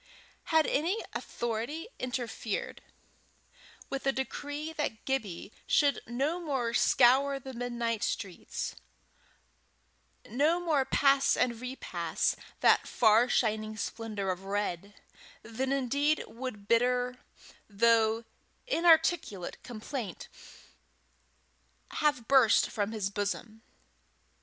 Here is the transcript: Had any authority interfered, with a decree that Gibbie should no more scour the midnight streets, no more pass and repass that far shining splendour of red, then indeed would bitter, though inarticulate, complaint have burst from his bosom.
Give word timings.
Had 0.45 0.65
any 0.65 1.05
authority 1.13 1.87
interfered, 1.99 2.81
with 3.87 4.07
a 4.07 4.11
decree 4.11 4.73
that 4.73 5.05
Gibbie 5.05 5.51
should 5.67 6.01
no 6.07 6.39
more 6.39 6.73
scour 6.73 7.37
the 7.37 7.53
midnight 7.53 8.01
streets, 8.01 8.73
no 10.27 10.59
more 10.59 10.85
pass 10.85 11.37
and 11.37 11.61
repass 11.61 12.35
that 12.61 12.87
far 12.87 13.29
shining 13.29 13.77
splendour 13.77 14.31
of 14.31 14.43
red, 14.45 14.95
then 15.43 15.71
indeed 15.71 16.23
would 16.27 16.67
bitter, 16.67 17.19
though 17.69 18.23
inarticulate, 18.65 19.61
complaint 19.61 20.27
have 21.91 22.27
burst 22.27 22.71
from 22.71 22.91
his 22.91 23.11
bosom. 23.11 23.61